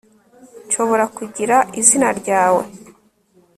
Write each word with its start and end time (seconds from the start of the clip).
nshobora 0.67 1.05
kugira 1.17 1.57
izina 1.79 2.09
ryawe 2.19 2.63